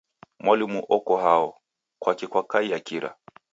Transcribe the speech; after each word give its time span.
Mwalumu 0.43 0.81
oko 0.95 1.13
hao, 1.23 1.49
kwaki 2.01 2.25
kwakaiya 2.31 2.79
kira? 2.87 3.09